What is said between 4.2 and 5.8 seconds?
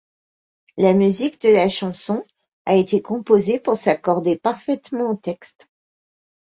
parfaitement au texte.